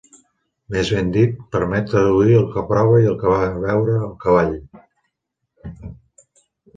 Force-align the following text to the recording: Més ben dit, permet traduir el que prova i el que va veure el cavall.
Més 0.75 0.87
ben 0.93 1.09
dit, 1.17 1.33
permet 1.55 1.91
traduir 1.91 2.37
el 2.37 2.47
que 2.55 2.63
prova 2.71 2.95
i 3.03 3.09
el 3.09 3.19
que 3.19 3.33
va 3.33 3.43
veure 3.65 3.99
el 4.07 4.15
cavall. 4.25 4.57